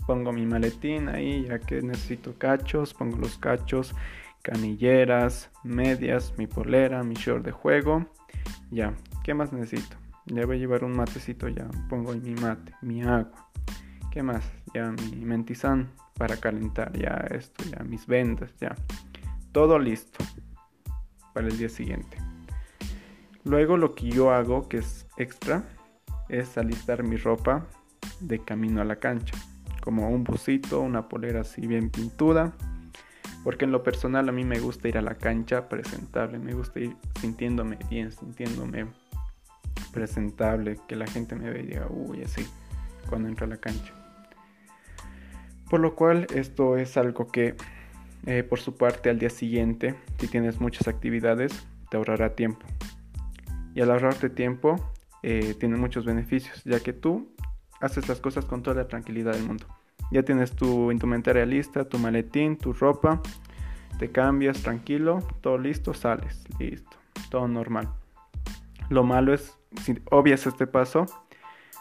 Pongo 0.06 0.32
mi 0.32 0.46
maletín 0.46 1.08
ahí 1.08 1.44
ya 1.44 1.58
que 1.58 1.82
necesito 1.82 2.34
cachos, 2.38 2.94
pongo 2.94 3.18
los 3.18 3.38
cachos, 3.38 3.94
canilleras, 4.42 5.50
medias, 5.64 6.34
mi 6.38 6.46
polera, 6.46 7.02
mi 7.02 7.14
short 7.14 7.44
de 7.44 7.52
juego. 7.52 8.06
Ya, 8.70 8.94
¿qué 9.24 9.34
más 9.34 9.52
necesito? 9.52 9.96
Ya 10.26 10.44
voy 10.44 10.56
a 10.56 10.60
llevar 10.60 10.84
un 10.84 10.96
matecito, 10.96 11.48
ya 11.48 11.68
pongo 11.88 12.14
mi 12.14 12.34
mate, 12.34 12.72
mi 12.82 13.02
agua. 13.02 13.50
¿Qué 14.10 14.22
más? 14.22 14.50
Ya 14.74 14.90
mi 14.90 15.24
mentizán 15.24 15.90
para 16.14 16.36
calentar, 16.36 16.92
ya 16.96 17.26
esto, 17.30 17.64
ya 17.64 17.82
mis 17.84 18.06
vendas, 18.06 18.54
ya. 18.60 18.74
Todo 19.52 19.78
listo 19.78 20.24
para 21.32 21.48
el 21.48 21.56
día 21.56 21.68
siguiente. 21.68 22.18
Luego 23.44 23.76
lo 23.76 23.94
que 23.94 24.10
yo 24.10 24.32
hago, 24.32 24.68
que 24.68 24.78
es 24.78 25.07
extra, 25.18 25.64
es 26.28 26.56
alistar 26.56 27.02
mi 27.02 27.16
ropa 27.16 27.66
de 28.20 28.38
camino 28.42 28.80
a 28.80 28.84
la 28.84 28.96
cancha. 28.96 29.36
Como 29.82 30.08
un 30.08 30.24
busito, 30.24 30.80
una 30.80 31.08
polera 31.08 31.42
así 31.42 31.66
bien 31.66 31.90
pintuda. 31.90 32.52
Porque 33.44 33.64
en 33.64 33.72
lo 33.72 33.82
personal 33.82 34.28
a 34.28 34.32
mí 34.32 34.44
me 34.44 34.58
gusta 34.58 34.88
ir 34.88 34.98
a 34.98 35.02
la 35.02 35.14
cancha 35.14 35.68
presentable. 35.68 36.38
Me 36.38 36.52
gusta 36.52 36.80
ir 36.80 36.96
sintiéndome 37.20 37.78
bien, 37.88 38.12
sintiéndome 38.12 38.86
presentable, 39.92 40.78
que 40.86 40.96
la 40.96 41.06
gente 41.06 41.34
me 41.34 41.50
vea 41.50 41.62
y 41.62 41.66
diga, 41.66 41.86
uy, 41.88 42.22
así, 42.22 42.46
cuando 43.08 43.28
entro 43.28 43.46
a 43.46 43.48
la 43.48 43.56
cancha. 43.56 43.94
Por 45.70 45.80
lo 45.80 45.94
cual 45.94 46.26
esto 46.34 46.76
es 46.76 46.96
algo 46.96 47.28
que 47.28 47.54
eh, 48.26 48.42
por 48.42 48.58
su 48.58 48.76
parte 48.76 49.10
al 49.10 49.18
día 49.18 49.30
siguiente, 49.30 49.94
si 50.18 50.28
tienes 50.28 50.60
muchas 50.60 50.88
actividades, 50.88 51.66
te 51.90 51.96
ahorrará 51.96 52.34
tiempo. 52.34 52.66
Y 53.74 53.80
al 53.80 53.90
ahorrarte 53.90 54.28
tiempo, 54.28 54.76
eh, 55.22 55.54
tiene 55.58 55.76
muchos 55.76 56.04
beneficios, 56.04 56.62
ya 56.64 56.80
que 56.80 56.92
tú 56.92 57.28
haces 57.80 58.08
las 58.08 58.20
cosas 58.20 58.44
con 58.44 58.62
toda 58.62 58.76
la 58.76 58.88
tranquilidad 58.88 59.32
del 59.32 59.44
mundo. 59.44 59.66
Ya 60.10 60.22
tienes 60.22 60.52
tu 60.52 60.90
indumentaria 60.90 61.44
lista, 61.44 61.88
tu 61.88 61.98
maletín, 61.98 62.56
tu 62.56 62.72
ropa, 62.72 63.20
te 63.98 64.10
cambias 64.10 64.62
tranquilo, 64.62 65.22
todo 65.40 65.58
listo, 65.58 65.92
sales, 65.92 66.44
listo, 66.58 66.96
todo 67.30 67.48
normal. 67.48 67.88
Lo 68.88 69.04
malo 69.04 69.34
es 69.34 69.58
si 69.82 69.98
obvias 70.10 70.46
este 70.46 70.66
paso, 70.66 71.06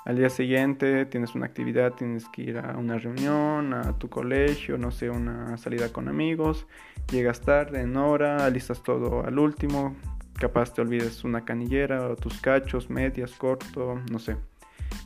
al 0.08 0.16
día 0.16 0.30
siguiente 0.30 1.06
tienes 1.06 1.36
una 1.36 1.46
actividad, 1.46 1.94
tienes 1.94 2.30
que 2.30 2.42
ir 2.42 2.58
a 2.58 2.78
una 2.78 2.98
reunión, 2.98 3.74
a 3.74 3.98
tu 3.98 4.10
colegio, 4.10 4.78
no 4.78 4.90
sé, 4.90 5.10
una 5.10 5.58
salida 5.58 5.92
con 5.92 6.08
amigos, 6.08 6.66
llegas 7.12 7.42
tarde, 7.42 7.82
en 7.82 7.98
hora, 7.98 8.46
alistas 8.46 8.82
todo 8.84 9.26
al 9.26 9.38
último, 9.38 9.96
capaz 10.38 10.74
te 10.74 10.82
olvides 10.82 11.24
una 11.24 11.44
canillera 11.44 12.08
o 12.10 12.16
tus 12.16 12.40
cachos, 12.40 12.90
medias, 12.90 13.32
corto, 13.34 14.02
no 14.12 14.20
sé. 14.20 14.38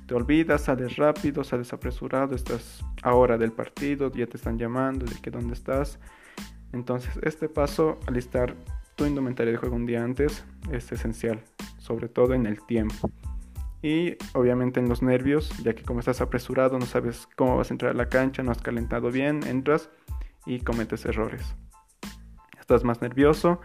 Te 0.06 0.14
olvidas, 0.14 0.64
sales 0.64 0.98
rápido, 0.98 1.44
sales 1.44 1.74
apresurado, 1.74 2.36
estás 2.36 2.84
ahora 3.02 3.38
del 3.38 3.52
partido, 3.52 4.12
ya 4.12 4.28
te 4.28 4.38
están 4.38 4.58
llamando 4.58 5.06
de 5.06 5.16
que 5.22 5.32
dónde 5.32 5.54
estás. 5.54 6.00
Entonces, 6.74 7.18
este 7.24 7.50
paso, 7.50 8.00
alistar 8.08 8.56
tu 8.96 9.06
indumentaria 9.06 9.52
de 9.52 9.58
juego 9.58 9.76
un 9.76 9.86
día 9.86 10.04
antes, 10.04 10.46
es 10.72 10.92
esencial 10.92 11.42
sobre 11.82 12.08
todo 12.08 12.34
en 12.34 12.46
el 12.46 12.62
tiempo. 12.66 13.10
Y 13.82 14.16
obviamente 14.34 14.80
en 14.80 14.88
los 14.88 15.02
nervios, 15.02 15.52
ya 15.64 15.74
que 15.74 15.84
como 15.84 16.00
estás 16.00 16.22
apresurado, 16.22 16.78
no 16.78 16.86
sabes 16.86 17.28
cómo 17.36 17.58
vas 17.58 17.72
a 17.72 17.74
entrar 17.74 17.92
a 17.92 17.96
la 17.96 18.10
cancha, 18.10 18.44
no 18.44 18.52
has 18.52 18.62
calentado 18.62 19.12
bien, 19.12 19.42
entras 19.48 19.90
y 20.46 20.60
cometes 20.60 21.06
errores. 21.06 21.56
Estás 22.60 22.84
más 22.84 23.02
nervioso 23.02 23.60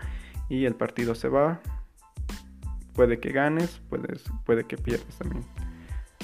y 0.49 0.65
el 0.65 0.75
partido 0.75 1.15
se 1.15 1.29
va. 1.29 1.61
Puede 2.95 3.21
que 3.21 3.31
ganes, 3.33 3.81
puedes, 3.89 4.25
puede 4.45 4.65
que 4.65 4.77
pierdas 4.77 5.19
también. 5.19 5.45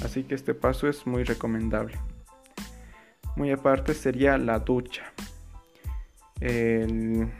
Así 0.05 0.25
que 0.25 0.35
este 0.35 0.55
paso 0.55 0.89
es 0.89 1.07
muy 1.07 1.25
recomendable. 1.25 1.99
Muy 3.37 3.51
aparte 3.51 3.95
sería 3.95 4.39
la 4.39 4.59
ducha. 4.59 5.05
El 6.41 7.31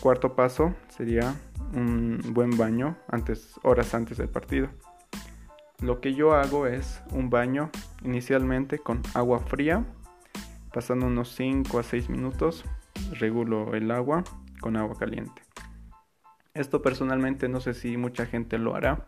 cuarto 0.00 0.36
paso 0.36 0.74
sería 0.88 1.34
un 1.74 2.20
buen 2.32 2.56
baño 2.56 2.96
antes, 3.08 3.58
horas 3.62 3.94
antes 3.94 4.18
del 4.18 4.28
partido. 4.28 4.68
Lo 5.80 6.00
que 6.00 6.14
yo 6.14 6.34
hago 6.34 6.66
es 6.66 7.02
un 7.10 7.30
baño 7.30 7.70
inicialmente 8.04 8.78
con 8.78 9.02
agua 9.12 9.40
fría, 9.40 9.84
pasando 10.72 11.06
unos 11.06 11.34
5 11.34 11.78
a 11.78 11.82
6 11.82 12.08
minutos, 12.08 12.64
regulo 13.18 13.74
el 13.74 13.90
agua 13.90 14.24
con 14.60 14.76
agua 14.76 14.96
caliente. 14.96 15.43
Esto 16.54 16.82
personalmente 16.82 17.48
no 17.48 17.58
sé 17.58 17.74
si 17.74 17.96
mucha 17.96 18.26
gente 18.26 18.58
lo 18.58 18.76
hará, 18.76 19.06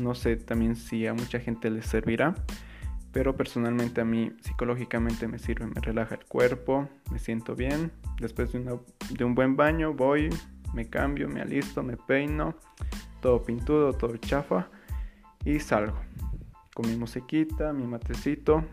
no 0.00 0.14
sé 0.14 0.36
también 0.36 0.76
si 0.76 1.08
a 1.08 1.12
mucha 1.12 1.40
gente 1.40 1.68
le 1.68 1.82
servirá, 1.82 2.36
pero 3.10 3.34
personalmente 3.34 4.00
a 4.00 4.04
mí 4.04 4.30
psicológicamente 4.42 5.26
me 5.26 5.40
sirve, 5.40 5.66
me 5.66 5.80
relaja 5.80 6.14
el 6.14 6.24
cuerpo, 6.24 6.88
me 7.10 7.18
siento 7.18 7.56
bien. 7.56 7.90
Después 8.20 8.52
de, 8.52 8.78
de 9.10 9.24
un 9.24 9.34
buen 9.34 9.56
baño 9.56 9.92
voy, 9.92 10.30
me 10.72 10.88
cambio, 10.88 11.28
me 11.28 11.40
alisto, 11.40 11.82
me 11.82 11.96
peino, 11.96 12.54
todo 13.20 13.42
pintudo, 13.42 13.92
todo 13.92 14.16
chafa 14.18 14.68
y 15.44 15.58
salgo. 15.58 15.98
Con 16.76 16.88
mi 16.88 16.96
musiquita, 16.96 17.72
mi 17.72 17.88
matecito, 17.88 18.64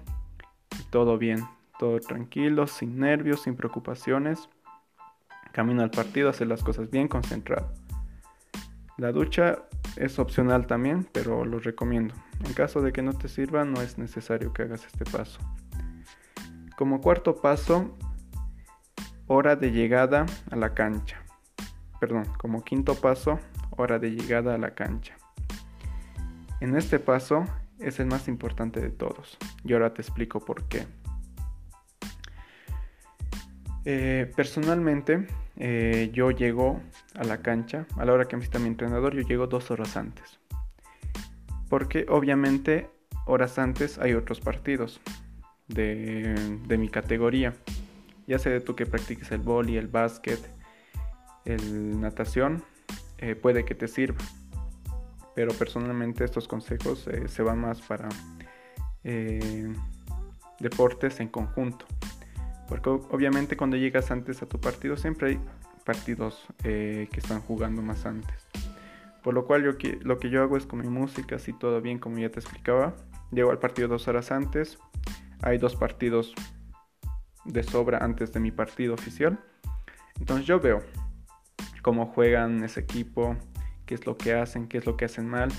todo 0.91 1.17
bien, 1.17 1.39
todo 1.79 1.99
tranquilo, 1.99 2.67
sin 2.67 2.99
nervios, 2.99 3.41
sin 3.41 3.55
preocupaciones. 3.55 4.47
Camino 5.53 5.81
al 5.81 5.89
partido, 5.89 6.29
hacer 6.29 6.45
las 6.45 6.61
cosas 6.61 6.91
bien 6.91 7.07
concentrado. 7.07 7.80
La 9.01 9.11
ducha 9.11 9.63
es 9.97 10.19
opcional 10.19 10.67
también, 10.67 11.09
pero 11.11 11.43
lo 11.43 11.59
recomiendo. 11.59 12.13
En 12.45 12.53
caso 12.53 12.81
de 12.81 12.93
que 12.93 13.01
no 13.01 13.13
te 13.13 13.27
sirva, 13.27 13.65
no 13.65 13.81
es 13.81 13.97
necesario 13.97 14.53
que 14.53 14.61
hagas 14.61 14.85
este 14.85 15.05
paso. 15.05 15.39
Como 16.77 17.01
cuarto 17.01 17.35
paso, 17.35 17.97
hora 19.25 19.55
de 19.55 19.71
llegada 19.71 20.25
a 20.51 20.55
la 20.55 20.73
cancha 20.73 21.21
perdón, 22.01 22.25
como 22.39 22.63
quinto 22.63 22.95
paso, 22.95 23.39
hora 23.77 23.99
de 23.99 24.09
llegada 24.09 24.55
a 24.55 24.57
la 24.57 24.73
cancha. 24.73 25.15
En 26.59 26.75
este 26.75 26.97
paso 26.97 27.45
es 27.77 27.99
el 27.99 28.07
más 28.07 28.27
importante 28.27 28.81
de 28.81 28.89
todos 28.89 29.37
y 29.63 29.73
ahora 29.73 29.93
te 29.93 30.01
explico 30.01 30.39
por 30.39 30.63
qué. 30.67 30.87
Eh, 33.85 34.31
personalmente, 34.35 35.27
eh, 35.63 36.09
yo 36.11 36.31
llego 36.31 36.81
a 37.13 37.23
la 37.23 37.43
cancha, 37.43 37.85
a 37.95 38.03
la 38.03 38.13
hora 38.13 38.27
que 38.27 38.35
me 38.35 38.43
cita 38.43 38.57
mi 38.57 38.67
entrenador, 38.67 39.13
yo 39.13 39.21
llego 39.21 39.45
dos 39.45 39.69
horas 39.69 39.95
antes. 39.95 40.39
Porque 41.69 42.07
obviamente 42.09 42.89
horas 43.27 43.59
antes 43.59 43.99
hay 43.99 44.15
otros 44.15 44.39
partidos 44.39 45.01
de, 45.67 46.57
mi 46.79 46.89
categoría. 46.89 47.53
Ya 48.25 48.39
sé 48.39 48.59
tú 48.61 48.75
que 48.75 48.87
practiques 48.87 49.31
el 49.31 49.41
boli, 49.41 49.77
el 49.77 49.87
básquet, 49.87 50.39
el 51.45 52.01
natación 52.01 52.63
eh, 53.19 53.35
puede 53.35 53.63
que 53.63 53.75
te 53.75 53.87
sirva. 53.87 54.25
Pero 55.35 55.53
personalmente 55.53 56.23
estos 56.23 56.47
consejos 56.47 57.07
eh, 57.07 57.27
se 57.27 57.43
van 57.43 57.59
más 57.59 57.81
para 57.81 58.09
deportes 60.59 61.19
en 61.19 61.27
conjunto. 61.27 61.85
Porque 62.71 62.89
obviamente 62.89 63.57
cuando 63.57 63.75
llegas 63.75 64.11
antes 64.11 64.41
a 64.41 64.45
tu 64.45 64.57
partido 64.57 64.95
siempre 64.95 65.31
hay 65.31 65.39
partidos 65.83 66.47
eh, 66.63 67.09
que 67.11 67.19
están 67.19 67.41
jugando 67.41 67.81
más 67.81 68.05
antes. 68.05 68.47
Por 69.21 69.33
lo 69.33 69.45
cual 69.45 69.65
yo 69.65 69.71
lo 70.03 70.19
que 70.19 70.29
yo 70.29 70.41
hago 70.41 70.55
es 70.55 70.65
con 70.65 70.79
mi 70.79 70.87
música, 70.87 71.35
así 71.35 71.51
todo 71.51 71.81
bien 71.81 71.99
como 71.99 72.17
ya 72.17 72.29
te 72.29 72.39
explicaba. 72.39 72.95
Llego 73.29 73.51
al 73.51 73.59
partido 73.59 73.89
dos 73.89 74.07
horas 74.07 74.31
antes. 74.31 74.79
Hay 75.41 75.57
dos 75.57 75.75
partidos 75.75 76.33
de 77.43 77.61
sobra 77.61 77.97
antes 77.97 78.31
de 78.31 78.39
mi 78.39 78.51
partido 78.51 78.93
oficial. 78.93 79.37
Entonces 80.17 80.45
yo 80.45 80.61
veo 80.61 80.81
cómo 81.81 82.05
juegan 82.05 82.63
ese 82.63 82.79
equipo, 82.79 83.35
qué 83.85 83.95
es 83.95 84.05
lo 84.05 84.15
que 84.15 84.33
hacen, 84.33 84.69
qué 84.69 84.77
es 84.77 84.85
lo 84.85 84.95
que 84.95 85.03
hacen 85.03 85.27
mal. 85.27 85.51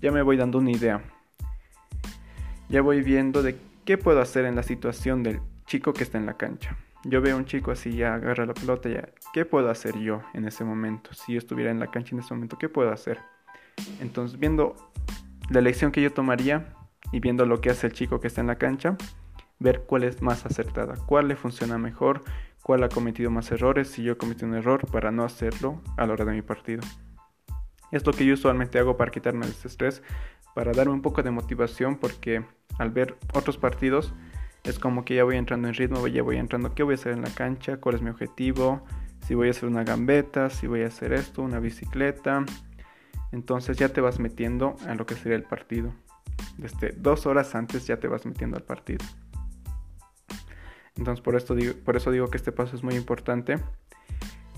Ya 0.00 0.10
me 0.12 0.22
voy 0.22 0.38
dando 0.38 0.56
una 0.56 0.70
idea. 0.70 1.02
Ya 2.70 2.80
voy 2.80 3.02
viendo 3.02 3.42
de 3.42 3.58
qué 3.84 3.98
puedo 3.98 4.22
hacer 4.22 4.46
en 4.46 4.56
la 4.56 4.62
situación 4.62 5.22
del 5.22 5.42
chico 5.66 5.92
que 5.92 6.04
está 6.04 6.18
en 6.18 6.26
la 6.26 6.36
cancha. 6.36 6.76
Yo 7.04 7.20
veo 7.20 7.36
un 7.36 7.44
chico 7.44 7.70
así, 7.70 7.92
ya 7.92 8.14
agarra 8.14 8.46
la 8.46 8.54
pelota, 8.54 8.88
ya, 8.88 9.08
¿qué 9.32 9.44
puedo 9.44 9.70
hacer 9.70 9.98
yo 9.98 10.22
en 10.32 10.46
ese 10.46 10.64
momento? 10.64 11.12
Si 11.12 11.32
yo 11.32 11.38
estuviera 11.38 11.70
en 11.70 11.78
la 11.78 11.90
cancha 11.90 12.14
en 12.14 12.20
ese 12.20 12.32
momento, 12.32 12.56
¿qué 12.56 12.68
puedo 12.68 12.90
hacer? 12.90 13.18
Entonces, 14.00 14.38
viendo 14.38 14.74
la 15.50 15.58
elección 15.58 15.92
que 15.92 16.00
yo 16.00 16.12
tomaría 16.12 16.74
y 17.12 17.20
viendo 17.20 17.44
lo 17.44 17.60
que 17.60 17.70
hace 17.70 17.88
el 17.88 17.92
chico 17.92 18.20
que 18.20 18.28
está 18.28 18.40
en 18.40 18.46
la 18.46 18.56
cancha, 18.56 18.96
ver 19.58 19.82
cuál 19.86 20.04
es 20.04 20.22
más 20.22 20.46
acertada, 20.46 20.94
cuál 21.06 21.28
le 21.28 21.36
funciona 21.36 21.76
mejor, 21.76 22.22
cuál 22.62 22.82
ha 22.82 22.88
cometido 22.88 23.30
más 23.30 23.50
errores, 23.52 23.88
si 23.88 24.02
yo 24.02 24.12
he 24.12 24.16
cometido 24.16 24.48
un 24.48 24.54
error 24.54 24.90
para 24.90 25.10
no 25.10 25.24
hacerlo 25.24 25.82
a 25.96 26.06
la 26.06 26.14
hora 26.14 26.24
de 26.24 26.32
mi 26.32 26.42
partido. 26.42 26.82
Es 27.90 28.06
lo 28.06 28.12
que 28.12 28.24
yo 28.24 28.34
usualmente 28.34 28.78
hago 28.78 28.96
para 28.96 29.10
quitarme 29.10 29.46
ese 29.46 29.68
estrés, 29.68 30.02
para 30.54 30.72
darme 30.72 30.92
un 30.92 31.02
poco 31.02 31.22
de 31.22 31.30
motivación, 31.30 31.96
porque 31.96 32.44
al 32.78 32.90
ver 32.90 33.16
otros 33.34 33.58
partidos 33.58 34.14
es 34.64 34.78
como 34.78 35.04
que 35.04 35.14
ya 35.14 35.24
voy 35.24 35.36
entrando 35.36 35.68
en 35.68 35.74
ritmo, 35.74 36.06
ya 36.08 36.22
voy 36.22 36.36
entrando 36.36 36.74
qué 36.74 36.82
voy 36.82 36.94
a 36.94 36.96
hacer 36.96 37.12
en 37.12 37.22
la 37.22 37.30
cancha, 37.30 37.76
cuál 37.76 37.96
es 37.96 38.02
mi 38.02 38.10
objetivo, 38.10 38.82
si 39.26 39.34
voy 39.34 39.48
a 39.48 39.50
hacer 39.50 39.68
una 39.68 39.84
gambeta, 39.84 40.48
si 40.50 40.66
voy 40.66 40.82
a 40.82 40.86
hacer 40.86 41.12
esto, 41.12 41.42
una 41.42 41.60
bicicleta. 41.60 42.44
Entonces 43.30 43.76
ya 43.76 43.90
te 43.90 44.00
vas 44.00 44.18
metiendo 44.18 44.76
a 44.86 44.94
lo 44.94 45.06
que 45.06 45.14
sería 45.14 45.36
el 45.36 45.44
partido. 45.44 45.92
Desde 46.56 46.92
dos 46.92 47.26
horas 47.26 47.54
antes 47.54 47.86
ya 47.86 47.98
te 47.98 48.08
vas 48.08 48.24
metiendo 48.24 48.56
al 48.56 48.62
partido. 48.62 49.04
Entonces 50.96 51.22
por, 51.22 51.36
esto 51.36 51.54
por 51.84 51.96
eso 51.96 52.10
digo 52.10 52.28
que 52.28 52.38
este 52.38 52.52
paso 52.52 52.74
es 52.74 52.82
muy 52.82 52.94
importante, 52.94 53.58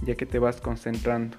ya 0.02 0.14
que 0.14 0.26
te 0.26 0.38
vas 0.38 0.60
concentrando. 0.60 1.38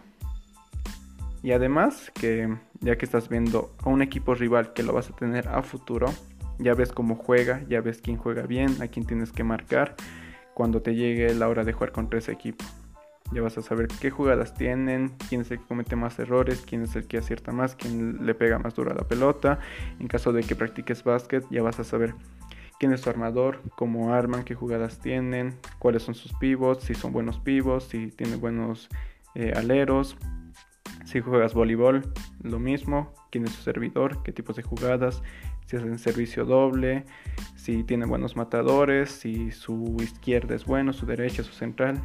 Y 1.42 1.52
además 1.52 2.12
que 2.14 2.58
ya 2.82 2.98
que 2.98 3.06
estás 3.06 3.30
viendo 3.30 3.74
a 3.84 3.90
un 3.90 4.02
equipo 4.02 4.36
rival 4.36 4.74
que 4.74 4.84
lo 4.84 4.92
vas 4.92 5.10
a 5.10 5.16
tener 5.16 5.48
a 5.48 5.62
futuro, 5.64 6.08
ya 6.60 6.74
ves 6.74 6.92
cómo 6.92 7.16
juega, 7.16 7.64
ya 7.70 7.82
ves 7.82 8.02
quién 8.02 8.18
juega 8.18 8.44
bien, 8.44 8.82
a 8.82 8.88
quién 8.88 9.06
tienes 9.06 9.32
que 9.32 9.44
marcar 9.44 9.96
cuando 10.54 10.82
te 10.82 10.96
llegue 10.96 11.34
la 11.36 11.48
hora 11.48 11.64
de 11.64 11.74
jugar 11.74 11.92
contra 11.92 12.20
ese 12.20 12.32
equipo. 12.32 12.66
Ya 13.32 13.42
vas 13.42 13.58
a 13.58 13.62
saber 13.62 13.88
qué 14.00 14.10
jugadas 14.10 14.54
tienen, 14.54 15.12
quién 15.28 15.42
es 15.42 15.52
el 15.52 15.60
que 15.60 15.66
comete 15.66 15.96
más 15.96 16.18
errores, 16.18 16.64
quién 16.66 16.84
es 16.84 16.96
el 16.96 17.08
que 17.08 17.18
acierta 17.18 17.52
más, 17.52 17.76
quién 17.76 18.26
le 18.26 18.34
pega 18.34 18.58
más 18.58 18.74
duro 18.74 18.92
a 18.92 18.96
la 18.96 19.04
pelota. 19.04 19.60
En 20.00 20.08
caso 20.08 20.32
de 20.32 20.44
que 20.44 20.56
practiques 20.56 21.04
básquet, 21.04 21.46
ya 21.52 21.62
vas 21.62 21.80
a 21.80 21.84
saber 21.84 22.16
quién 22.80 22.94
es 22.94 23.02
su 23.02 23.10
armador, 23.10 23.62
cómo 23.76 24.14
arman, 24.14 24.44
qué 24.44 24.56
jugadas 24.56 25.00
tienen, 25.00 25.56
cuáles 25.78 26.04
son 26.04 26.16
sus 26.16 26.34
pivots, 26.34 26.86
si 26.86 26.96
son 26.96 27.12
buenos 27.12 27.40
pivots, 27.40 27.86
si 27.86 28.08
tienen 28.12 28.40
buenos 28.40 28.88
eh, 29.36 29.54
aleros. 29.56 30.18
Si 31.06 31.22
juegas 31.22 31.54
voleibol, 31.54 32.12
lo 32.44 32.60
mismo, 32.60 33.14
quién 33.32 33.46
es 33.46 33.52
su 33.52 33.62
servidor, 33.62 34.24
qué 34.24 34.34
tipos 34.34 34.58
de 34.58 34.64
jugadas, 34.64 35.22
si 35.68 35.76
hacen 35.76 36.00
servicio 36.00 36.46
doble, 36.46 37.06
si 37.56 37.84
tiene 37.84 38.06
buenos 38.06 38.38
matadores, 38.38 39.12
si 39.12 39.52
su 39.52 39.98
izquierda 40.02 40.56
es 40.56 40.65
bueno, 40.65 40.94
su 40.94 41.06
derecha, 41.06 41.44
su 41.44 41.52
central. 41.52 42.02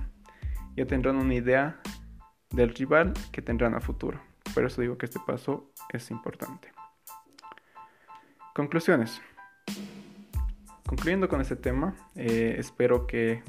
Ya 0.77 0.85
tendrán 0.85 1.17
una 1.17 1.35
idea 1.35 1.81
del 2.51 2.75
rival 2.75 3.15
que 3.31 3.41
tendrán 3.41 3.75
a 3.75 3.81
futuro. 3.81 4.21
Por 4.53 4.67
eso 4.67 4.81
digo 4.81 4.99
que 4.99 5.07
este 5.07 5.21
paso 5.25 5.73
es 5.93 6.11
importante. 6.11 6.73
Conclusiones. 8.53 9.23
Concluyendo 10.85 11.29
con 11.29 11.41
este 11.41 11.57
tema, 11.57 11.95
eh, 12.17 12.57
espero 12.59 13.07
que 13.07 13.43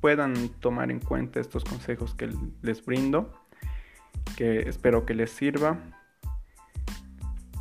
puedan 0.00 0.50
tomar 0.60 0.90
en 0.90 1.00
cuenta 1.00 1.40
estos 1.40 1.64
consejos 1.64 2.14
que 2.14 2.30
les 2.62 2.84
brindo, 2.84 3.32
que 4.36 4.68
espero 4.68 5.06
que 5.06 5.14
les 5.14 5.30
sirva 5.30 5.97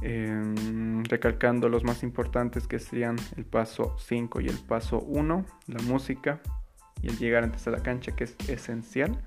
Em, 0.02 1.04
recalcando 1.06 1.70
los 1.70 1.84
más 1.84 2.04
importantes 2.04 2.68
que 2.68 2.78
serían 2.78 3.16
el 3.36 3.46
paso 3.46 3.96
5 3.98 4.42
y 4.42 4.48
el 4.48 4.58
paso 4.58 5.00
1, 5.00 5.46
la 5.68 5.82
música 5.84 6.40
y 7.02 7.08
el 7.08 7.18
llegar 7.18 7.44
antes 7.44 7.68
a 7.68 7.72
la 7.72 7.82
cancha 7.82 8.16
que 8.16 8.26
es 8.26 8.36
esencial. 8.48 9.20